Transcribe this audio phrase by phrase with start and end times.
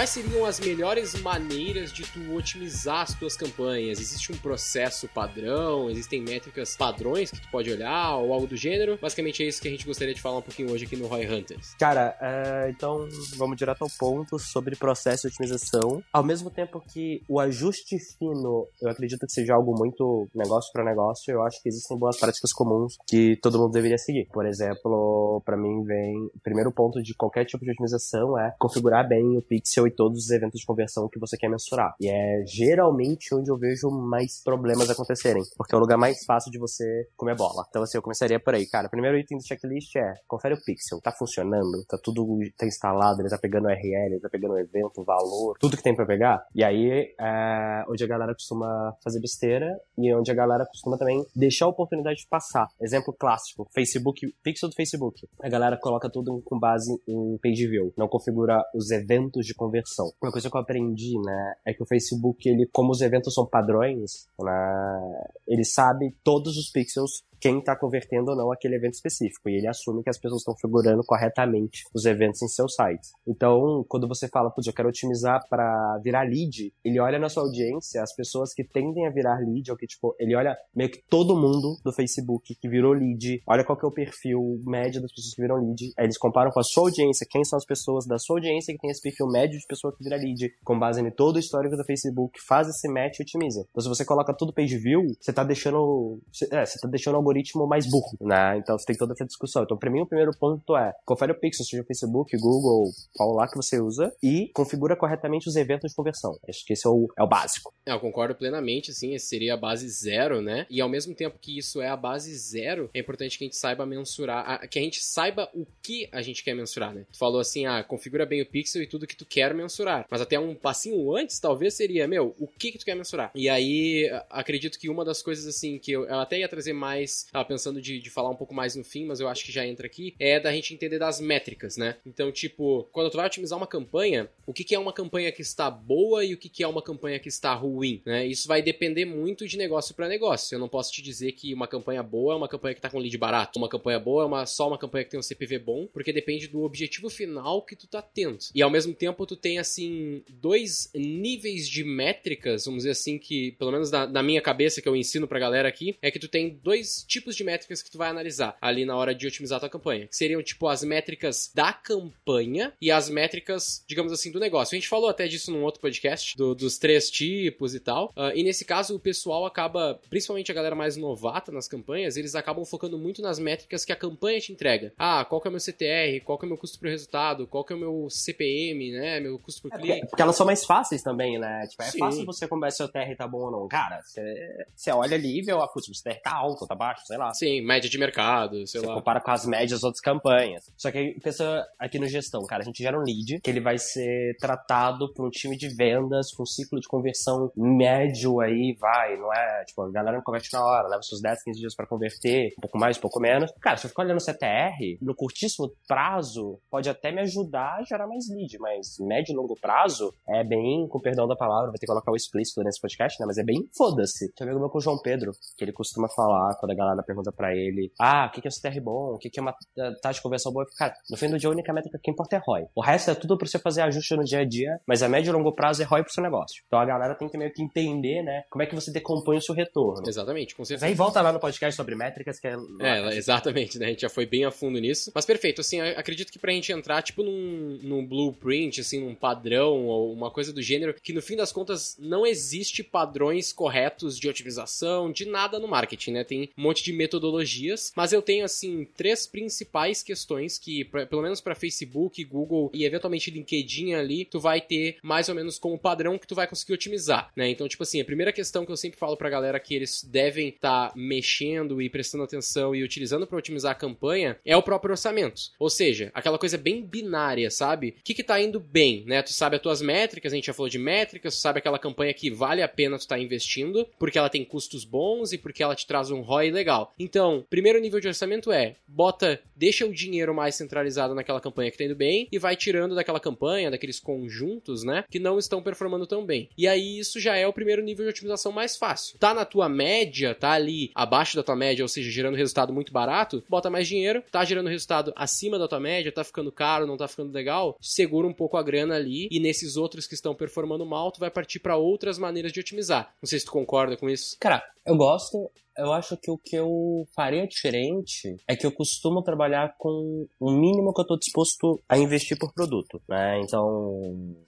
[0.00, 4.00] Quais seriam as melhores maneiras de tu otimizar as tuas campanhas?
[4.00, 5.90] Existe um processo padrão?
[5.90, 8.98] Existem métricas padrões que tu pode olhar ou algo do gênero?
[8.98, 11.26] Basicamente é isso que a gente gostaria de falar um pouquinho hoje aqui no Roy
[11.26, 11.74] Hunters.
[11.78, 13.06] Cara, é, então
[13.36, 16.02] vamos direto ao ponto sobre processo de otimização.
[16.10, 20.82] Ao mesmo tempo que o ajuste fino, eu acredito que seja algo muito negócio para
[20.82, 24.28] negócio, eu acho que existem boas práticas comuns que todo mundo deveria seguir.
[24.32, 29.06] Por exemplo, para mim vem o primeiro ponto de qualquer tipo de otimização é configurar
[29.06, 31.94] bem o pixel todos os eventos de conversão que você quer mensurar.
[32.00, 36.50] E é geralmente onde eu vejo mais problemas acontecerem, porque é o lugar mais fácil
[36.50, 36.84] de você
[37.16, 37.64] comer bola.
[37.68, 38.86] Então, assim, eu começaria por aí, cara.
[38.86, 41.00] O primeiro item do checklist é confere o pixel.
[41.00, 41.84] Tá funcionando?
[41.88, 42.26] Tá tudo
[42.56, 43.20] tá instalado?
[43.20, 46.44] Ele tá pegando URL, ele tá pegando evento, valor, tudo que tem para pegar?
[46.54, 51.24] E aí, é onde a galera costuma fazer besteira e onde a galera costuma também
[51.34, 52.66] deixar a oportunidade de passar.
[52.80, 55.26] Exemplo clássico, Facebook, pixel do Facebook.
[55.42, 59.69] A galera coloca tudo com base em page view, não configura os eventos de conversão
[59.70, 60.12] conversão.
[60.20, 63.46] Uma coisa que eu aprendi, né, é que o Facebook, ele, como os eventos são
[63.46, 69.48] padrões, né, ele sabe todos os pixels quem está convertendo ou não aquele evento específico.
[69.48, 73.08] E ele assume que as pessoas estão configurando corretamente os eventos em seu site.
[73.26, 77.44] Então, quando você fala, putz, eu quero otimizar para virar lead, ele olha na sua
[77.44, 81.02] audiência as pessoas que tendem a virar lead, ou que, tipo, ele olha meio que
[81.08, 85.12] todo mundo do Facebook que virou lead, olha qual que é o perfil médio das
[85.12, 85.92] pessoas que viram lead.
[85.96, 88.80] Aí eles comparam com a sua audiência, quem são as pessoas da sua audiência que
[88.80, 91.76] tem esse perfil médio de pessoa que vira lead, com base em todo o histórico
[91.76, 93.66] do Facebook, faz esse match e otimiza.
[93.70, 96.20] Então, se você coloca tudo page view, você tá deixando,
[96.52, 98.58] é, você tá deixando o algoritmo mais burro, né?
[98.58, 99.62] Então você tem toda essa discussão.
[99.62, 103.32] Então, pra mim, o primeiro ponto é confere o pixel, seja o Facebook, Google, qual
[103.32, 106.38] lá que você usa, e configura corretamente os eventos de conversão.
[106.48, 107.72] Acho que esse é o, é o básico.
[107.86, 110.66] É, eu concordo plenamente, assim, esse seria a base zero, né?
[110.68, 113.56] E ao mesmo tempo que isso é a base zero, é importante que a gente
[113.56, 117.04] saiba mensurar, que a gente saiba o que a gente quer mensurar, né?
[117.12, 120.06] Tu falou assim, ah, configura bem o pixel e tudo que tu quer mensurar.
[120.10, 123.30] Mas até um passinho antes, talvez seria, meu, o que que tu quer mensurar?
[123.34, 127.19] E aí, acredito que uma das coisas, assim, que eu, eu até ia trazer mais,
[127.30, 129.52] tava pensando pensando de, de falar um pouco mais no fim, mas eu acho que
[129.52, 131.96] já entra aqui, é da gente entender das métricas, né?
[132.06, 135.42] Então, tipo, quando tu vai otimizar uma campanha, o que, que é uma campanha que
[135.42, 138.26] está boa e o que, que é uma campanha que está ruim, né?
[138.26, 140.54] Isso vai depender muito de negócio para negócio.
[140.54, 142.98] Eu não posso te dizer que uma campanha boa é uma campanha que tá com
[142.98, 145.86] lead barato, uma campanha boa é uma, só uma campanha que tem um CPV bom,
[145.92, 148.38] porque depende do objetivo final que tu tá tendo.
[148.54, 153.52] E ao mesmo tempo tu tem, assim, dois níveis de métricas, vamos dizer assim, que,
[153.52, 156.28] pelo menos na, na minha cabeça, que eu ensino pra galera aqui, é que tu
[156.28, 159.60] tem dois tipos de métricas que tu vai analisar ali na hora de otimizar a
[159.60, 160.06] tua campanha.
[160.06, 164.74] Que seriam, tipo, as métricas da campanha e as métricas, digamos assim, do negócio.
[164.74, 168.12] A gente falou até disso num outro podcast, do, dos três tipos e tal.
[168.16, 172.34] Uh, e nesse caso, o pessoal acaba, principalmente a galera mais novata nas campanhas, eles
[172.34, 174.92] acabam focando muito nas métricas que a campanha te entrega.
[174.96, 177.46] Ah, qual que é o meu CTR, qual que é o meu custo por resultado,
[177.46, 179.92] qual que é o meu CPM, né, meu custo por é, clique.
[179.92, 181.66] Porque, porque, elas são mais fáceis também, né?
[181.66, 181.98] Tipo, é Sim.
[181.98, 183.68] fácil você começar se o TR tá bom ou não.
[183.68, 187.16] Cara, você olha ali e vê, ó, putz, o TR tá alto, tá baixo, sei
[187.16, 187.32] lá.
[187.34, 188.94] Sim, média de mercado, sei Você lá.
[188.94, 190.70] compara com as médias das outras campanhas.
[190.76, 193.60] Só que aí pensa aqui no gestão, cara, a gente gera um lead que ele
[193.60, 198.76] vai ser tratado por um time de vendas com um ciclo de conversão médio aí,
[198.78, 199.64] vai, não é?
[199.64, 202.60] Tipo, a galera não converte na hora, leva seus 10, 15 dias para converter, um
[202.62, 203.52] pouco mais, um pouco menos.
[203.60, 207.82] Cara, se eu ficar olhando o CTR, no curtíssimo prazo, pode até me ajudar a
[207.84, 211.74] gerar mais lead, mas médio e longo prazo é bem, com perdão da palavra, vai
[211.74, 213.26] ter que colocar o explícito nesse podcast, né?
[213.26, 214.32] Mas é bem foda-se.
[214.34, 216.89] Tem um amigo meu com o João Pedro, que ele costuma falar quando a galera
[217.02, 219.92] pergunta para ele ah, o que é um CTR bom, o que é uma eh,
[220.02, 220.66] taxa de conversão boa.
[220.76, 222.66] Cara, no fim do dia, a única métrica que importa é ROI.
[222.74, 225.30] O resto é tudo pra você fazer ajuste no dia a dia, mas a médio
[225.30, 226.62] e longo prazo é ROI pro seu negócio.
[226.66, 229.42] Então a galera tem que meio que entender, né, como é que você decompõe o
[229.42, 230.08] seu retorno.
[230.08, 230.86] Exatamente, com certeza.
[230.86, 232.56] Mas aí volta lá no podcast sobre métricas, que é...
[232.80, 235.10] É, exatamente, né, a gente já foi bem a fundo nisso.
[235.14, 239.86] Mas perfeito, assim, acredito que pra gente entrar, tipo, num, num blueprint, assim, num padrão
[239.86, 244.28] ou uma coisa do gênero, que no fim das contas não existe padrões corretos de
[244.28, 248.86] otimização, de nada no marketing, né, tem um monte de metodologias mas eu tenho assim
[248.96, 254.40] três principais questões que, pra, pelo menos para Facebook, Google e eventualmente LinkedIn ali, tu
[254.40, 257.48] vai ter mais ou menos como padrão que tu vai conseguir otimizar, né?
[257.48, 260.48] Então, tipo assim, a primeira questão que eu sempre falo pra galera que eles devem
[260.48, 264.92] estar tá mexendo e prestando atenção e utilizando para otimizar a campanha é o próprio
[264.92, 265.42] orçamento.
[265.58, 267.96] Ou seja, aquela coisa bem binária, sabe?
[267.98, 269.22] O que que tá indo bem, né?
[269.22, 272.14] Tu sabe as tuas métricas, a gente já falou de métricas, tu sabe aquela campanha
[272.14, 275.74] que vale a pena tu tá investindo, porque ela tem custos bons e porque ela
[275.74, 276.92] te traz um ROI legal.
[276.98, 281.78] Então, primeiro nível de orçamento é, bota, deixa o dinheiro mais centralizado naquela campanha que
[281.78, 286.06] tá indo bem e vai tirando daquela campanha, daqueles conjuntos, né, que não estão performando
[286.06, 286.48] tão bem.
[286.56, 289.18] E aí isso já é o primeiro nível de otimização mais fácil.
[289.18, 292.92] Tá na tua média, tá ali abaixo da tua média, ou seja, gerando resultado muito
[292.92, 296.96] barato, bota mais dinheiro, tá gerando resultado acima da tua média, tá ficando caro, não
[296.96, 300.84] tá ficando legal, segura um pouco a grana ali e nesses outros que estão performando
[300.84, 303.14] mal, tu vai partir para outras maneiras de otimizar.
[303.22, 304.36] Não sei se tu concorda com isso.
[304.38, 305.50] Cara, eu gosto,
[305.80, 310.50] eu acho que o que eu faria diferente é que eu costumo trabalhar com o
[310.50, 313.40] mínimo que eu tô disposto a investir por produto, né?
[313.40, 313.64] Então,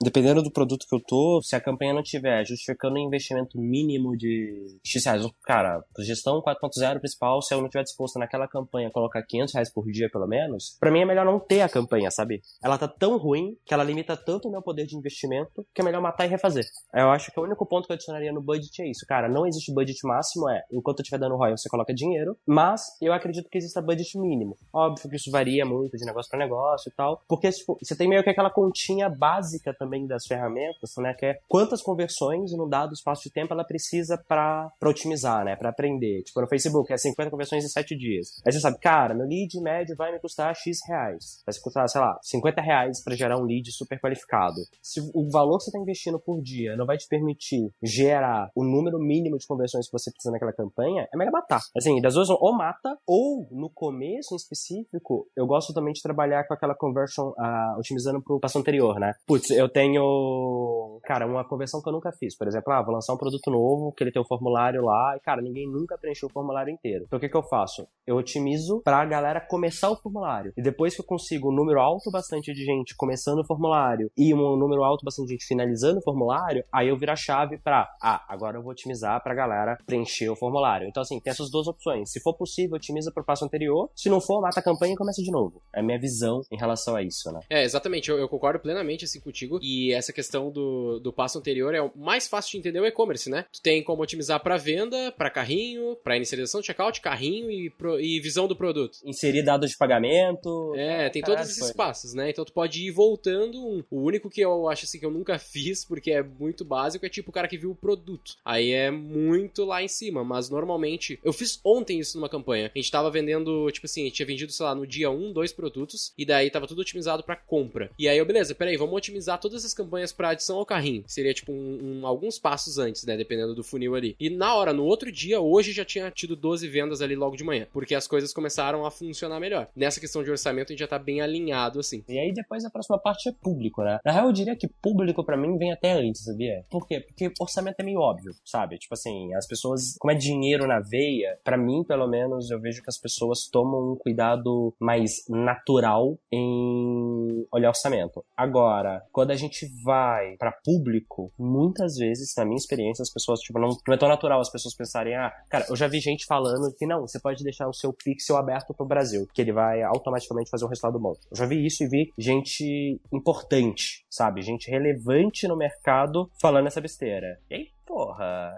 [0.03, 4.17] dependendo do produto que eu tô, se a campanha não tiver justificando um investimento mínimo
[4.17, 8.93] de X reais, cara, gestão 4.0 principal, se eu não tiver disposto naquela campanha a
[8.93, 12.11] colocar 500 reais por dia pelo menos, para mim é melhor não ter a campanha,
[12.11, 12.43] sabe?
[12.63, 15.85] Ela tá tão ruim que ela limita tanto o meu poder de investimento que é
[15.85, 16.65] melhor matar e refazer.
[16.95, 19.47] Eu acho que o único ponto que eu adicionaria no budget é isso, cara, não
[19.47, 23.49] existe budget máximo, é enquanto eu estiver dando ROI, você coloca dinheiro, mas eu acredito
[23.49, 24.57] que exista budget mínimo.
[24.73, 28.09] Óbvio que isso varia muito de negócio para negócio e tal, porque tipo, você tem
[28.09, 32.93] meio que aquela continha básica também das ferramentas, né, que é quantas conversões no dado
[32.93, 36.23] espaço de tempo ela precisa para otimizar, né, para aprender.
[36.23, 38.41] Tipo, no Facebook é 50 conversões em 7 dias.
[38.45, 41.43] Aí você sabe, cara, meu lead médio vai me custar X reais.
[41.47, 44.57] Vai custar, sei lá, 50 reais para gerar um lead super qualificado.
[44.83, 48.65] Se o valor que você está investindo por dia não vai te permitir gerar o
[48.65, 51.61] número mínimo de conversões que você precisa naquela campanha, é melhor matar.
[51.77, 56.47] Assim, das duas, ou mata, ou no começo em específico, eu gosto também de trabalhar
[56.47, 59.13] com aquela conversion, uh, otimizando pro passo anterior, né?
[59.27, 62.37] Putz, eu tenho, cara, uma conversão que eu nunca fiz.
[62.37, 65.15] Por exemplo, ah, vou lançar um produto novo, que ele tem o um formulário lá,
[65.17, 67.05] e cara, ninguém nunca preencheu o formulário inteiro.
[67.07, 67.87] Então o que que eu faço?
[68.07, 70.53] Eu otimizo pra galera começar o formulário.
[70.57, 74.35] E depois que eu consigo um número alto bastante de gente começando o formulário e
[74.35, 77.89] um número alto bastante de gente finalizando o formulário, aí eu viro a chave pra,
[78.03, 80.89] ah, agora eu vou otimizar pra galera preencher o formulário.
[80.89, 82.11] Então assim, tem essas duas opções.
[82.11, 83.91] Se for possível, otimiza pro passo anterior.
[83.95, 85.63] Se não for, mata a campanha e começa de novo.
[85.75, 87.41] É a minha visão em relação a isso, né?
[87.51, 88.11] É, exatamente.
[88.11, 89.59] Eu, eu concordo plenamente assim contigo.
[89.63, 93.31] E essa questão do, do passo anterior é o mais fácil de entender o e-commerce,
[93.31, 93.45] né?
[93.53, 98.01] Tu tem como otimizar para venda, para carrinho, para inicialização de checkout, carrinho e, pro,
[98.01, 98.99] e visão do produto.
[99.05, 100.75] Inserir dados de pagamento.
[100.77, 101.75] É, tem todos esses foi.
[101.75, 102.31] passos, né?
[102.31, 103.85] Então tu pode ir voltando.
[103.91, 107.09] O único que eu acho assim que eu nunca fiz, porque é muito básico, é
[107.09, 108.35] tipo o cara que viu o produto.
[108.45, 112.71] Aí é muito lá em cima, mas normalmente eu fiz ontem isso numa campanha.
[112.75, 115.33] A gente tava vendendo, tipo assim, a gente tinha vendido, sei lá, no dia um,
[115.33, 117.91] dois produtos, e daí tava tudo otimizado para compra.
[117.99, 121.05] E aí eu, beleza, peraí, vamos otimizar todas as campanhas para adição ao carrinho.
[121.07, 124.17] Seria, tipo, um, um, alguns passos antes, né, dependendo do funil ali.
[124.19, 127.45] E na hora, no outro dia, hoje já tinha tido 12 vendas ali logo de
[127.45, 129.69] manhã, porque as coisas começaram a funcionar melhor.
[129.77, 132.03] Nessa questão de orçamento, a gente já tá bem alinhado, assim.
[132.09, 133.99] E aí depois a próxima parte é público, né?
[134.05, 136.65] Na real, eu diria que público para mim vem até antes, sabia?
[136.71, 137.01] Por quê?
[137.01, 138.79] Porque orçamento é meio óbvio, sabe?
[138.79, 142.83] Tipo assim, as pessoas, como é dinheiro na veia, para mim, pelo menos, eu vejo
[142.83, 148.25] que as pessoas tomam um cuidado mais natural em olhar orçamento.
[148.37, 153.59] Agora, quando a gente vai para público, muitas vezes, na minha experiência, as pessoas, tipo,
[153.59, 156.73] não, não é tão natural as pessoas pensarem, ah, cara, eu já vi gente falando
[156.77, 160.51] que não, você pode deixar o seu pixel aberto pro Brasil, que ele vai automaticamente
[160.51, 161.15] fazer um resultado bom.
[161.31, 164.43] Eu já vi isso e vi gente importante, sabe?
[164.43, 167.39] Gente relevante no mercado falando essa besteira.
[167.51, 168.55] E aí, porra,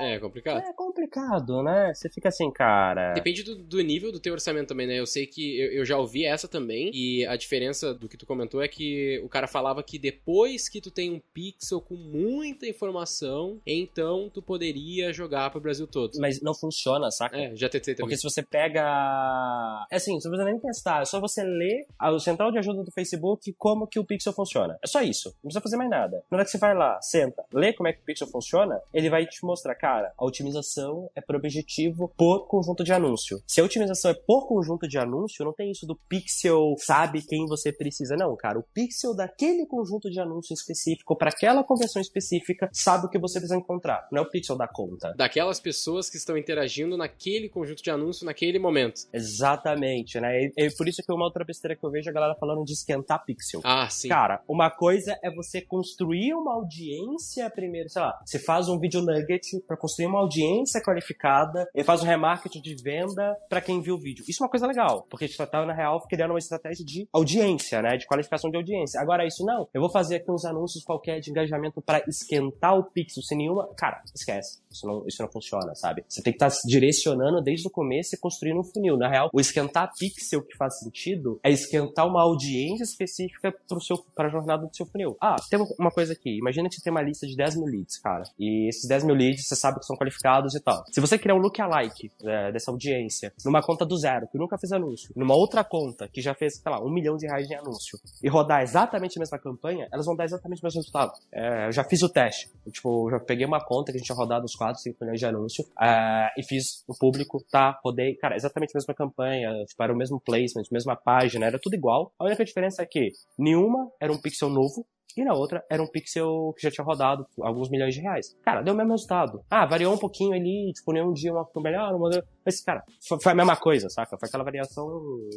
[0.00, 0.58] é complicado.
[0.58, 1.92] É complicado, né?
[1.94, 3.12] Você fica assim, cara.
[3.12, 4.98] Depende do, do nível do teu orçamento também, né?
[4.98, 6.90] Eu sei que eu, eu, já ouvi essa também.
[6.92, 10.80] E a diferença do que tu comentou é que o cara falava que depois que
[10.80, 16.18] tu tem um pixel com muita informação, então tu poderia jogar pro Brasil todo.
[16.18, 17.36] Mas não funciona, saca?
[17.36, 18.06] É, já tentei também.
[18.06, 19.86] Porque se você pega.
[19.90, 21.02] É assim, você não precisa nem testar.
[21.02, 24.76] É só você ler o central de ajuda do Facebook como que o pixel funciona.
[24.82, 25.28] É só isso.
[25.36, 26.22] Não precisa fazer mais nada.
[26.30, 29.08] Na hora que você vai lá, senta, lê como é que o pixel funciona, ele
[29.08, 33.42] vai te mostrar cara, a otimização é por objetivo por conjunto de anúncio.
[33.46, 37.44] Se a otimização é por conjunto de anúncio, não tem isso do pixel sabe quem
[37.44, 38.58] você precisa, não, cara.
[38.58, 43.38] O pixel daquele conjunto de anúncio específico para aquela conversão específica sabe o que você
[43.38, 44.08] precisa encontrar.
[44.10, 45.12] Não é o pixel da conta.
[45.18, 49.02] Daquelas pessoas que estão interagindo naquele conjunto de anúncio naquele momento.
[49.12, 50.44] Exatamente, né?
[50.44, 52.72] E, e por isso que uma outra besteira que eu vejo a galera falando de
[52.72, 53.60] esquentar pixel.
[53.62, 54.08] Ah, sim.
[54.08, 59.02] Cara, uma coisa é você construir uma audiência primeiro, sei lá, você faz um vídeo
[59.02, 59.44] nugget
[59.74, 63.98] para construir uma audiência qualificada e faz um remarketing de venda para quem viu o
[63.98, 64.24] vídeo.
[64.28, 67.08] Isso é uma coisa legal, porque a gente tá, na real, criando uma estratégia de
[67.12, 67.96] audiência, né?
[67.96, 69.00] De qualificação de audiência.
[69.00, 69.68] Agora, isso não.
[69.74, 73.68] Eu vou fazer aqui uns anúncios qualquer de engajamento para esquentar o pixel sem nenhuma.
[73.76, 74.60] Cara, esquece.
[74.70, 76.04] Isso não, isso não funciona, sabe?
[76.08, 78.96] Você tem que estar tá direcionando desde o começo e construindo um funil.
[78.96, 83.98] Na real, o esquentar pixel que faz sentido é esquentar uma audiência específica pro seu,
[84.14, 85.16] pra jornada do seu funil.
[85.20, 86.38] Ah, tem uma coisa aqui.
[86.38, 88.24] Imagina que você tem uma lista de 10 mil leads, cara.
[88.38, 90.84] E esses 10 mil leads, você sabe que são qualificados e tal.
[90.90, 94.72] Se você criar um lookalike é, dessa audiência numa conta do zero, que nunca fez
[94.72, 97.98] anúncio, numa outra conta que já fez, sei lá, um milhão de reais de anúncio,
[98.22, 101.12] e rodar exatamente a mesma campanha, elas vão dar exatamente o mesmo resultado.
[101.32, 102.50] É, eu já fiz o teste.
[102.66, 105.18] Eu, tipo, já peguei uma conta que a gente tinha rodado uns 4, 5 milhões
[105.18, 109.82] de anúncio é, e fiz o público, tá, rodei, cara, exatamente a mesma campanha, tipo,
[109.82, 112.12] era o mesmo placement, mesma página, era tudo igual.
[112.18, 115.86] A única diferença é que nenhuma era um pixel novo, e na outra era um
[115.86, 118.36] pixel que já tinha rodado alguns milhões de reais.
[118.42, 119.40] Cara, deu o mesmo resultado.
[119.50, 122.10] Ah, variou um pouquinho ali, tipo, nem um dia uma ficou melhor, uma...
[122.44, 122.82] mas, cara,
[123.22, 124.16] foi a mesma coisa, saca?
[124.18, 124.86] Foi aquela variação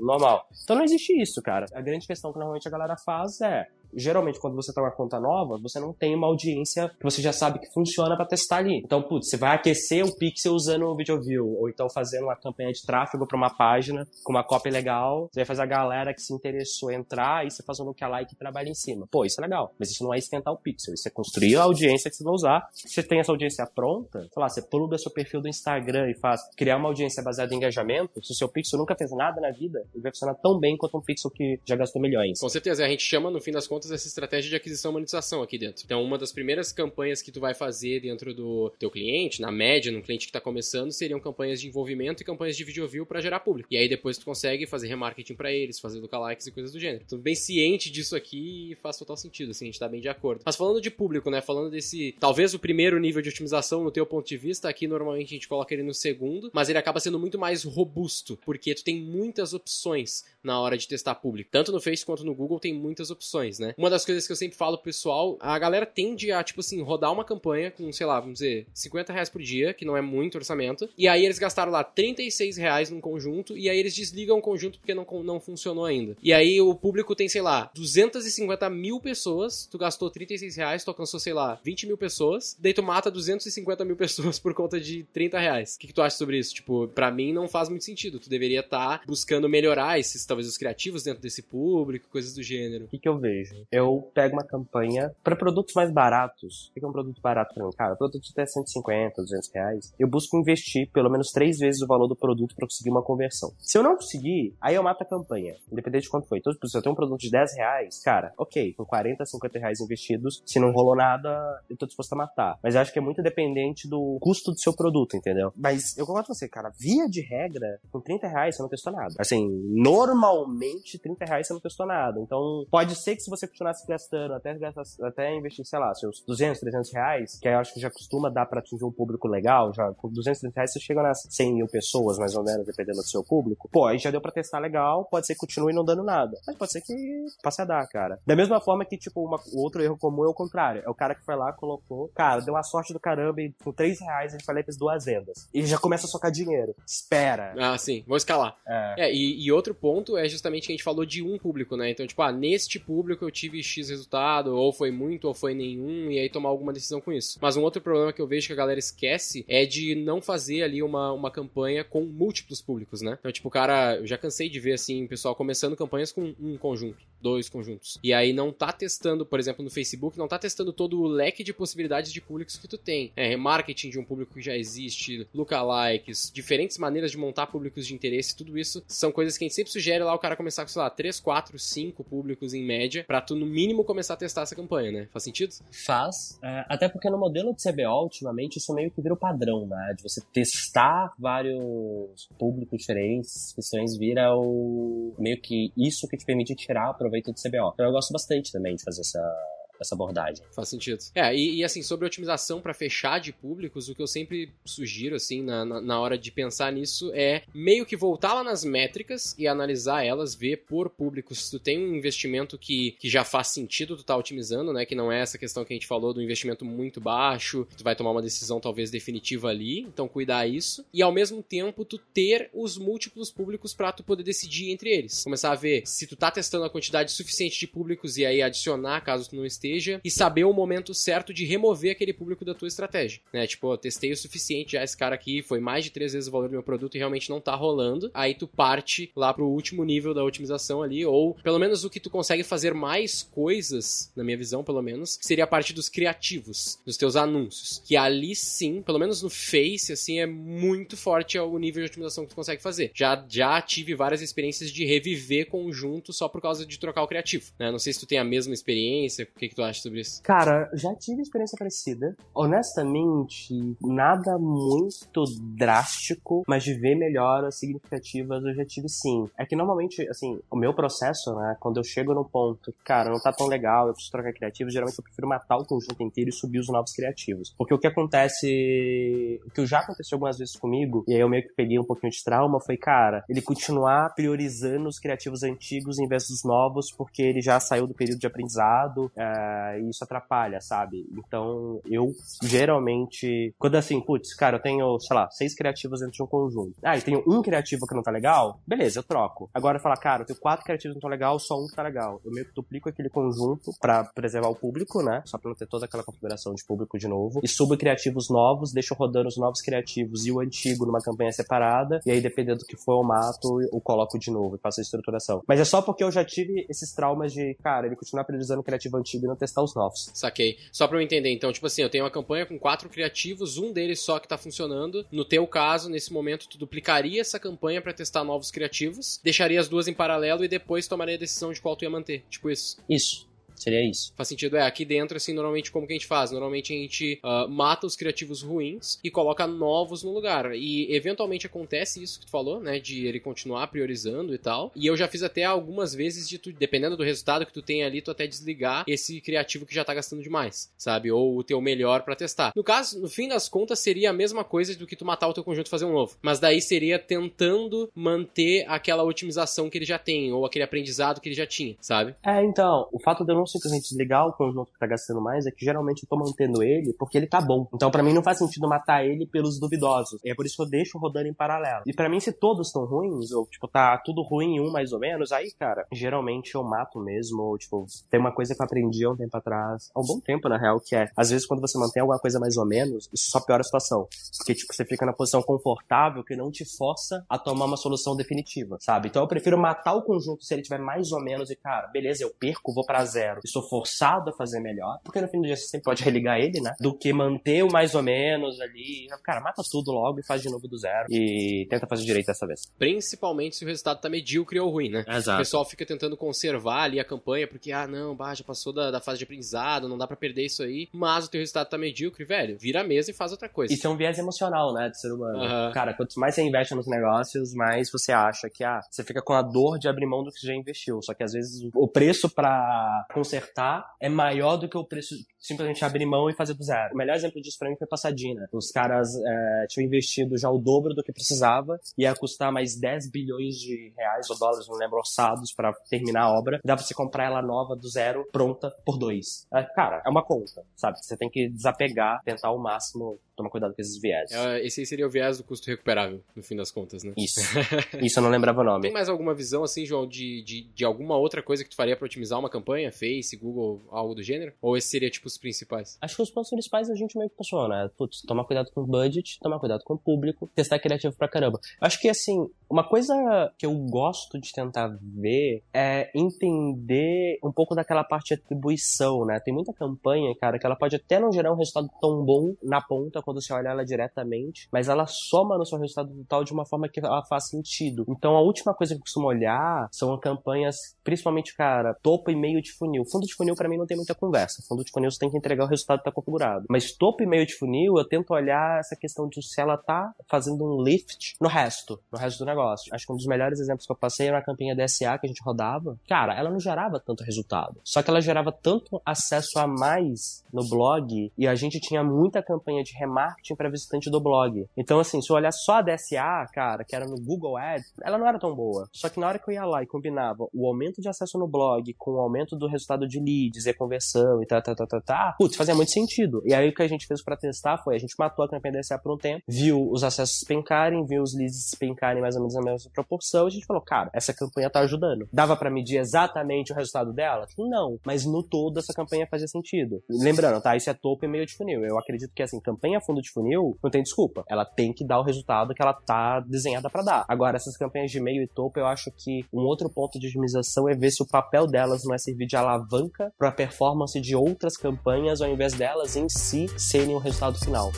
[0.02, 0.48] normal.
[0.64, 1.66] Então não existe isso, cara.
[1.74, 5.20] A grande questão que normalmente a galera faz é geralmente quando você tá uma conta
[5.20, 8.82] nova, você não tem uma audiência que você já sabe que funciona para testar ali.
[8.84, 12.36] Então, putz, você vai aquecer o pixel usando o video view, ou então fazendo uma
[12.36, 16.14] campanha de tráfego para uma página com uma cópia legal, você vai fazer a galera
[16.14, 19.08] que se interessou entrar e você faz um lookalike e trabalha em cima.
[19.10, 21.64] Pô, isso é legal, mas isso não é esquentar o pixel, isso é construir a
[21.64, 22.70] audiência que você vai usar.
[22.74, 26.20] Se você tem essa audiência pronta, sei lá, você pluga seu perfil do Instagram e
[26.20, 29.52] faz criar uma audiência baseada em engajamento, se o seu pixel nunca fez nada na
[29.52, 32.40] vida, ele vai funcionar tão bem quanto um pixel que já gastou milhões.
[32.40, 35.42] Com certeza, a gente chama no fim das contas essa estratégia de aquisição e monetização
[35.42, 35.84] aqui dentro.
[35.86, 39.92] Então, uma das primeiras campanhas que tu vai fazer dentro do teu cliente, na média,
[39.92, 43.22] num cliente que está começando, seriam campanhas de envolvimento e campanhas de video view para
[43.22, 43.70] gerar público.
[43.72, 47.06] E aí depois tu consegue fazer remarketing para eles, fazer lookalikes e coisas do gênero.
[47.08, 50.10] Tô bem ciente disso aqui e faz total sentido, assim, a gente tá bem de
[50.10, 50.42] acordo.
[50.46, 54.06] Mas falando de público, né, falando desse, talvez o primeiro nível de otimização no teu
[54.06, 57.20] ponto de vista, aqui normalmente a gente coloca ele no segundo, mas ele acaba sendo
[57.20, 61.50] muito mais robusto, porque tu tem muitas opções na hora de testar público.
[61.52, 63.67] Tanto no Face quanto no Google tem muitas opções, né?
[63.78, 66.82] Uma das coisas que eu sempre falo pro pessoal, a galera tende a, tipo assim,
[66.82, 70.02] rodar uma campanha com, sei lá, vamos dizer, 50 reais por dia, que não é
[70.02, 74.38] muito orçamento, e aí eles gastaram lá 36 reais num conjunto, e aí eles desligam
[74.38, 76.16] o conjunto porque não, não funcionou ainda.
[76.22, 80.90] E aí o público tem, sei lá, 250 mil pessoas, tu gastou 36 reais, tu
[80.90, 85.04] alcançou, sei lá, 20 mil pessoas, daí tu mata 250 mil pessoas por conta de
[85.14, 85.76] 30 reais.
[85.76, 86.54] O que, que tu acha sobre isso?
[86.54, 88.20] Tipo, pra mim não faz muito sentido.
[88.20, 92.44] Tu deveria estar tá buscando melhorar esses, talvez, os criativos dentro desse público, coisas do
[92.44, 92.86] gênero.
[92.86, 93.57] O que, que eu vejo?
[93.72, 96.70] Eu pego uma campanha para produtos mais baratos.
[96.70, 97.72] O que é um produto barato pra mim?
[97.78, 99.94] Cara, produto até 150, 200 reais.
[100.00, 103.52] Eu busco investir pelo menos três vezes o valor do produto para conseguir uma conversão.
[103.60, 106.40] Se eu não conseguir, aí eu mato a campanha, independente de quanto foi.
[106.40, 109.80] Então, se eu tenho um produto de 10 reais, cara, ok, com 40, 50 reais
[109.80, 112.58] investidos, se não rolou nada, eu tô disposto a matar.
[112.64, 115.52] Mas eu acho que é muito dependente do custo do seu produto, entendeu?
[115.56, 118.94] Mas eu concordo com você, cara, via de regra, com 30 reais você não testou
[118.94, 119.14] nada.
[119.20, 122.20] Assim, normalmente 30 reais você não testou nada.
[122.20, 124.58] Então, pode ser que se você continuasse gastando, até,
[125.04, 128.46] até investir, sei lá, seus 200, 300 reais, que eu acho que já costuma dar
[128.46, 131.68] pra atingir um público legal, já com 200, 300 reais você chega nas 100 mil
[131.68, 133.70] pessoas, mais ou menos, dependendo do seu público.
[133.72, 136.38] Pô, aí já deu pra testar legal, pode ser que continue não dando nada.
[136.46, 136.94] Mas pode ser que
[137.42, 138.20] passe a dar, cara.
[138.26, 140.82] Da mesma forma que, tipo, uma, o outro erro comum é o contrário.
[140.86, 143.72] É o cara que foi lá, colocou, cara, deu uma sorte do caramba e com
[143.72, 145.48] 3 reais ele e fez duas vendas.
[145.54, 146.76] E já começa a socar dinheiro.
[146.86, 147.54] Espera.
[147.58, 148.04] Ah, sim.
[148.08, 148.58] Vou escalar.
[148.68, 149.06] É.
[149.06, 151.90] é e, e, outro ponto é justamente que a gente falou de um público, né?
[151.90, 156.12] Então, tipo, ah, neste público eu tive X resultado, ou foi muito, ou foi nenhum,
[156.12, 157.38] e aí tomar alguma decisão com isso.
[157.42, 160.64] Mas um outro problema que eu vejo que a galera esquece é de não fazer
[160.64, 163.18] ali uma, uma campanha com múltiplos públicos, né?
[163.20, 166.98] Então, tipo, cara, eu já cansei de ver, assim, pessoal começando campanhas com um conjunto,
[167.22, 168.00] dois conjuntos.
[168.04, 171.44] E aí não tá testando, por exemplo, no Facebook, não tá testando todo o leque
[171.44, 173.12] de possibilidades de públicos que tu tem.
[173.16, 177.94] É, marketing de um público que já existe, lookalikes, diferentes maneiras de montar públicos de
[177.94, 180.70] interesse, tudo isso são coisas que a gente sempre sugere lá o cara começar com,
[180.70, 184.56] sei lá, 3, 4, 5 públicos em média, pra no mínimo começar a testar essa
[184.56, 185.08] campanha, né?
[185.12, 185.54] Faz sentido?
[185.86, 186.40] Faz.
[186.44, 189.94] É, até porque no modelo de CBO, ultimamente, isso meio que vira o padrão, né?
[189.96, 196.56] De você testar vários públicos diferentes, questões vira o meio que isso que te permite
[196.56, 197.72] tirar proveito do CBO.
[197.74, 200.44] Então eu gosto bastante também de fazer essa essa abordagem.
[200.52, 201.00] Faz sentido.
[201.14, 205.16] É, e, e assim, sobre otimização para fechar de públicos, o que eu sempre sugiro,
[205.16, 209.36] assim, na, na, na, hora de pensar nisso é meio que voltar lá nas métricas
[209.38, 213.48] e analisar elas, ver por públicos se tu tem um investimento que, que já faz
[213.48, 214.86] sentido tu tá otimizando, né?
[214.86, 217.96] Que não é essa questão que a gente falou do investimento muito baixo, tu vai
[217.96, 220.86] tomar uma decisão talvez definitiva ali, então cuidar isso.
[220.94, 225.24] E ao mesmo tempo tu ter os múltiplos públicos para tu poder decidir entre eles.
[225.24, 229.02] Começar a ver se tu tá testando a quantidade suficiente de públicos e aí adicionar
[229.02, 232.54] caso tu não esteja esteja e saber o momento certo de remover aquele público da
[232.54, 233.46] tua estratégia, né?
[233.46, 236.32] Tipo, eu testei o suficiente já esse cara aqui, foi mais de três vezes o
[236.32, 238.10] valor do meu produto e realmente não tá rolando.
[238.14, 242.00] Aí tu parte lá pro último nível da otimização ali, ou pelo menos o que
[242.00, 246.80] tu consegue fazer mais coisas, na minha visão, pelo menos, seria a parte dos criativos,
[246.86, 247.82] dos teus anúncios.
[247.86, 252.24] Que ali sim, pelo menos no Face, assim, é muito forte o nível de otimização
[252.24, 252.92] que tu consegue fazer.
[252.94, 257.52] Já, já tive várias experiências de reviver conjunto só por causa de trocar o criativo,
[257.60, 257.72] né?
[257.72, 260.22] Não sei se tu tem a mesma experiência, o que, que tu acha sobre isso?
[260.22, 262.16] Cara, já tive experiência parecida.
[262.34, 265.24] Honestamente, nada muito
[265.58, 269.28] drástico, mas de ver melhoras significativas eu já tive sim.
[269.38, 273.20] É que normalmente, assim, o meu processo, né, quando eu chego no ponto, cara, não
[273.20, 276.34] tá tão legal, eu preciso trocar criativos, geralmente eu prefiro matar o conjunto inteiro e
[276.34, 277.54] subir os novos criativos.
[277.58, 281.44] Porque o que acontece, o que já aconteceu algumas vezes comigo, e aí eu meio
[281.44, 286.08] que peguei um pouquinho de trauma, foi, cara, ele continuar priorizando os criativos antigos em
[286.08, 289.47] vez dos novos, porque ele já saiu do período de aprendizado, é,
[289.80, 291.06] e isso atrapalha, sabe?
[291.12, 292.12] Então, eu
[292.44, 296.74] geralmente, quando assim, putz, cara, eu tenho, sei lá, seis criativos dentro de um conjunto.
[296.84, 299.50] Ah, e tenho um criativo que não tá legal, beleza, eu troco.
[299.54, 301.84] Agora, falar, cara, eu tenho quatro criativos que não tá legal, só um que tá
[301.84, 302.22] legal.
[302.24, 305.22] Eu meio que duplico aquele conjunto para preservar o público, né?
[305.26, 307.40] Só pra não ter toda aquela configuração de público de novo.
[307.44, 312.00] E subo criativos novos, deixo rodando os novos criativos e o antigo numa campanha separada.
[312.06, 314.84] E aí, dependendo do que for, eu mato ou coloco de novo e faço a
[314.84, 315.42] estruturação.
[315.48, 318.64] Mas é só porque eu já tive esses traumas de, cara, ele continuar priorizando o
[318.64, 320.12] criativo antigo e não testar os novos.
[320.14, 320.58] Saquei.
[320.72, 323.72] Só pra eu entender, então, tipo assim, eu tenho uma campanha com quatro criativos, um
[323.72, 325.06] deles só que tá funcionando.
[325.12, 329.68] No teu caso, nesse momento, tu duplicaria essa campanha para testar novos criativos, deixaria as
[329.68, 332.26] duas em paralelo e depois tomaria a decisão de qual tu ia manter.
[332.30, 332.78] Tipo isso.
[332.90, 333.27] Isso.
[333.58, 334.14] Seria isso.
[334.16, 334.62] Faz sentido, é.
[334.62, 336.32] Aqui dentro, assim, normalmente como que a gente faz?
[336.32, 340.56] Normalmente a gente uh, mata os criativos ruins e coloca novos no lugar.
[340.56, 342.80] E eventualmente acontece isso que tu falou, né?
[342.80, 344.72] De ele continuar priorizando e tal.
[344.76, 347.84] E eu já fiz até algumas vezes de tu, dependendo do resultado que tu tem
[347.84, 351.12] ali, tu até desligar esse criativo que já tá gastando demais, sabe?
[351.12, 352.54] Ou o teu melhor para testar.
[352.56, 355.34] No caso, no fim das contas, seria a mesma coisa do que tu matar o
[355.34, 356.16] teu conjunto e fazer um novo.
[356.22, 361.30] Mas daí seria tentando manter aquela otimização que ele já tem, ou aquele aprendizado que
[361.30, 362.16] ele já tinha, sabe?
[362.24, 365.46] É, então, o fato de eu não simplesmente desligar o conjunto que tá gastando mais
[365.46, 367.68] é que geralmente eu tô mantendo ele porque ele tá bom.
[367.74, 370.20] Então para mim não faz sentido matar ele pelos duvidosos.
[370.24, 371.84] E é por isso que eu deixo rodando em paralelo.
[371.86, 374.92] E para mim se todos estão ruins, ou tipo tá tudo ruim em um mais
[374.92, 378.66] ou menos, aí cara, geralmente eu mato mesmo, ou tipo, tem uma coisa que eu
[378.66, 381.46] aprendi há um tempo atrás, há um bom tempo na real, que é, às vezes
[381.46, 384.08] quando você mantém alguma coisa mais ou menos, isso só piora a situação.
[384.38, 388.16] Porque tipo, você fica na posição confortável que não te força a tomar uma solução
[388.16, 389.10] definitiva, sabe?
[389.10, 392.24] Então eu prefiro matar o conjunto se ele tiver mais ou menos e cara, beleza,
[392.24, 393.37] eu perco, vou para zero.
[393.44, 396.40] E sou forçado a fazer melhor, porque no fim do dia você sempre pode religar
[396.40, 396.74] ele, né?
[396.80, 399.08] Do que manter o mais ou menos ali.
[399.24, 401.08] Cara, mata tudo logo e faz de novo do zero.
[401.10, 402.62] E tenta fazer direito dessa vez.
[402.78, 405.06] Principalmente se o resultado tá medíocre ou ruim, né?
[405.08, 405.38] Exato.
[405.38, 408.92] O pessoal fica tentando conservar ali a campanha, porque, ah, não, bah, já passou da,
[408.92, 410.88] da fase de aprendizado, não dá para perder isso aí.
[410.94, 413.74] Mas o teu resultado tá medíocre, velho, vira a mesa e faz outra coisa.
[413.74, 415.40] Isso é um viés emocional, né, do ser humano.
[415.40, 415.72] Uhum.
[415.74, 419.34] Cara, quanto mais você investe nos negócios, mais você acha que, ah, você fica com
[419.34, 421.02] a dor de abrir mão do que você já investiu.
[421.02, 425.26] Só que às vezes o preço para consertar é maior do que o preço de
[425.40, 426.94] simplesmente abrir mão e fazer do zero.
[426.94, 428.48] O melhor exemplo disso pra mim foi Passadina.
[428.52, 433.10] Os caras é, tinham investido já o dobro do que precisava, ia custar mais 10
[433.12, 436.60] bilhões de reais ou dólares, não lembro, orçados para terminar a obra.
[436.64, 439.46] Dá pra você comprar ela nova do zero, pronta, por dois.
[439.54, 440.98] É, cara, é uma conta, sabe?
[441.02, 444.32] Você tem que desapegar, tentar ao máximo tomar cuidado com esses viés.
[444.32, 447.14] É, esse aí seria o viés do custo recuperável, no fim das contas, né?
[447.16, 447.40] Isso.
[448.04, 448.82] Isso eu não lembrava o nome.
[448.82, 451.96] Tem mais alguma visão, assim, João, de, de, de alguma outra coisa que tu faria
[451.96, 452.92] pra otimizar uma campanha?
[452.92, 454.54] Face, Google, algo do gênero?
[454.60, 455.98] Ou esse seria, tipo, os principais?
[456.02, 457.90] Acho que os pontos principais a gente meio que passou, né?
[457.96, 461.60] Putz, tomar cuidado com o budget, tomar cuidado com o público, testar criativo pra caramba.
[461.80, 463.14] Acho que, assim, uma coisa
[463.58, 469.40] que eu gosto de tentar ver é entender um pouco daquela parte de atribuição, né?
[469.40, 472.82] Tem muita campanha, cara, que ela pode até não gerar um resultado tão bom na
[472.82, 476.66] ponta quando você olha ela diretamente, mas ela soma no seu resultado total de uma
[476.66, 478.06] forma que ela faz sentido.
[478.10, 482.62] Então a última coisa que eu costumo olhar são campanhas, principalmente, cara, topo e meio
[482.62, 483.04] de funil.
[483.10, 484.64] Fundo de funil para mim não tem muita conversa.
[484.68, 486.66] Fundo de funil você tem que entregar o resultado que tá configurado.
[486.70, 490.12] Mas topo e meio de funil, eu tento olhar essa questão de se ela tá
[490.30, 492.57] fazendo um lift no resto, no resto do negócio.
[492.62, 495.30] Acho que um dos melhores exemplos que eu passei era a campanha DSA que a
[495.30, 495.98] gente rodava.
[496.08, 497.80] Cara, ela não gerava tanto resultado.
[497.84, 502.42] Só que ela gerava tanto acesso a mais no blog e a gente tinha muita
[502.42, 504.68] campanha de remarketing para visitante do blog.
[504.76, 508.18] Então, assim, se eu olhar só a DSA, cara, que era no Google Ads, ela
[508.18, 508.88] não era tão boa.
[508.92, 511.48] Só que na hora que eu ia lá e combinava o aumento de acesso no
[511.48, 515.02] blog com o aumento do resultado de leads e conversão e tá, tá, tá, tá,
[515.02, 516.42] tá, putz, fazia muito sentido.
[516.46, 518.80] E aí o que a gente fez para testar foi, a gente matou a campanha
[518.80, 522.47] DSA por um tempo, viu os acessos despencarem, viu os leads despencarem mais ou menos
[522.54, 525.28] na mesma proporção, a gente falou, cara, essa campanha tá ajudando.
[525.32, 527.46] Dava para medir exatamente o resultado dela?
[527.58, 530.02] Não, mas no todo essa campanha fazia sentido.
[530.10, 531.84] Lembrando, tá, isso é topo e meio de funil.
[531.86, 534.44] Eu acredito que, assim, campanha fundo de funil, não tem desculpa.
[534.50, 537.26] Ela tem que dar o resultado que ela tá desenhada para dar.
[537.28, 540.90] Agora, essas campanhas de meio e topo, eu acho que um outro ponto de otimização
[540.90, 544.36] é ver se o papel delas não é servir de alavanca para a performance de
[544.36, 547.92] outras campanhas, ao invés delas em si serem o resultado final.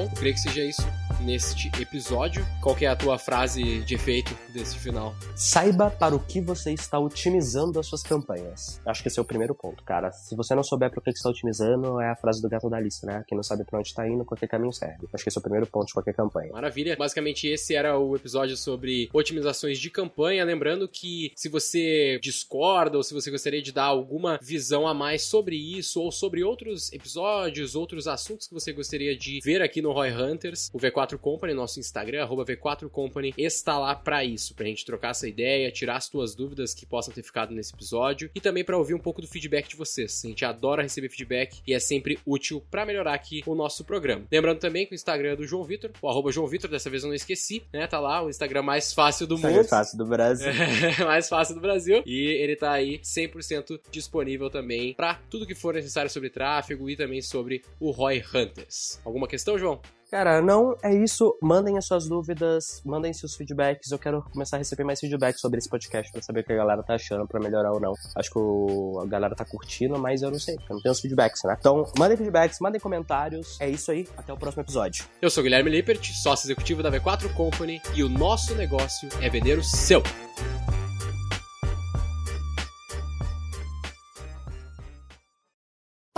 [0.00, 2.44] Bom, creio que seja isso neste episódio.
[2.60, 5.14] Qual que é a tua frase de efeito deste final?
[5.34, 8.80] Saiba para o que você está otimizando as suas campanhas.
[8.86, 10.10] Acho que esse é o primeiro ponto, cara.
[10.12, 12.68] Se você não souber para o que você está otimizando, é a frase do gato
[12.68, 13.24] da lista, né?
[13.26, 15.06] Quem não sabe para onde está indo, qualquer caminho serve.
[15.12, 16.52] Acho que esse é o primeiro ponto de qualquer campanha.
[16.52, 16.96] Maravilha.
[16.96, 20.44] Basicamente, esse era o episódio sobre otimizações de campanha.
[20.44, 25.22] Lembrando que se você discorda ou se você gostaria de dar alguma visão a mais
[25.22, 29.92] sobre isso ou sobre outros episódios, outros assuntos que você gostaria de ver aqui no
[29.92, 34.84] Roy Hunters, o V4 Company, nosso Instagram, V4 Company, está lá para isso, pra gente
[34.84, 38.64] trocar essa ideia, tirar as tuas dúvidas que possam ter ficado nesse episódio e também
[38.64, 40.22] para ouvir um pouco do feedback de vocês.
[40.24, 44.26] A gente adora receber feedback e é sempre útil para melhorar aqui o nosso programa.
[44.30, 47.02] Lembrando também que o Instagram é do João Vitor, o arroba João Vitor, dessa vez
[47.02, 47.86] eu não esqueci, né?
[47.86, 49.52] Tá lá, o Instagram mais fácil do mundo.
[49.52, 50.52] Mais fácil do Brasil.
[51.04, 52.02] mais fácil do Brasil.
[52.06, 56.96] E ele tá aí 100% disponível também para tudo que for necessário sobre tráfego e
[56.96, 59.00] também sobre o Roy Hunters.
[59.04, 59.80] Alguma questão, João?
[60.10, 61.38] Cara, não é isso.
[61.40, 63.92] Mandem as suas dúvidas, mandem seus feedbacks.
[63.92, 66.56] Eu quero começar a receber mais feedbacks sobre esse podcast pra saber o que a
[66.56, 67.94] galera tá achando, pra melhorar ou não.
[68.16, 69.00] Acho que o...
[69.02, 71.56] a galera tá curtindo, mas eu não sei, porque eu não tenho os feedbacks, né?
[71.58, 73.60] Então, mandem feedbacks, mandem comentários.
[73.60, 75.04] É isso aí, até o próximo episódio.
[75.22, 79.58] Eu sou Guilherme Lippert, sócio executivo da V4 Company, e o nosso negócio é vender
[79.58, 80.02] o seu.